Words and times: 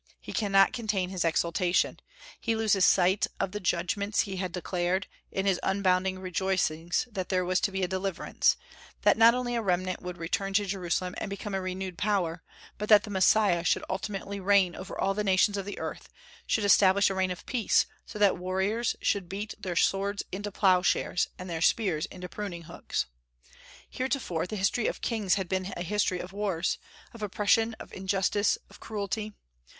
He 0.19 0.33
cannot 0.33 0.73
contain 0.73 1.11
his 1.11 1.23
exultation. 1.23 1.99
He 2.39 2.55
loses 2.55 2.85
sight 2.85 3.27
of 3.39 3.51
the 3.51 3.59
judgments 3.59 4.21
he 4.21 4.37
had 4.37 4.51
declared, 4.51 5.05
in 5.31 5.45
his 5.45 5.59
unbounded 5.61 6.17
rejoicings 6.17 7.07
that 7.11 7.29
there 7.29 7.45
was 7.45 7.59
to 7.59 7.71
be 7.71 7.83
a 7.83 7.87
deliverance; 7.87 8.57
that 9.03 9.15
not 9.15 9.35
only 9.35 9.55
a 9.55 9.61
remnant 9.61 10.01
would 10.01 10.17
return 10.17 10.53
to 10.55 10.65
Jerusalem 10.65 11.13
and 11.19 11.29
become 11.29 11.53
a 11.53 11.61
renewed 11.61 11.99
power, 11.99 12.41
but 12.79 12.89
that 12.89 13.03
the 13.03 13.11
Messiah 13.11 13.63
should 13.63 13.83
ultimately 13.91 14.39
reign 14.39 14.75
over 14.75 14.99
all 14.99 15.13
the 15.13 15.23
nations 15.23 15.55
of 15.55 15.67
the 15.67 15.77
earth, 15.77 16.09
should 16.47 16.65
establish 16.65 17.11
a 17.11 17.13
reign 17.13 17.29
of 17.29 17.45
peace, 17.45 17.85
so 18.07 18.17
that 18.17 18.37
warriors 18.37 18.95
"should 19.03 19.29
beat 19.29 19.53
their 19.59 19.75
swords 19.75 20.23
into 20.31 20.51
ploughshares, 20.51 21.27
and 21.37 21.47
their 21.47 21.61
spears 21.61 22.07
into 22.07 22.27
pruning 22.27 22.63
hooks." 22.63 23.05
Heretofore 23.91 24.47
the 24.47 24.55
history 24.55 24.87
of 24.87 25.01
kings 25.01 25.35
had 25.35 25.47
been 25.47 25.71
a 25.77 25.83
history 25.83 26.17
of 26.17 26.33
wars, 26.33 26.79
of 27.13 27.21
oppression, 27.21 27.75
of 27.79 27.93
injustice, 27.93 28.57
of 28.67 28.79
cruelty. 28.79 29.33